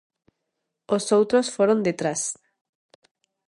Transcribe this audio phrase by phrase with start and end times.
[0.95, 2.21] Os outros foron detrás.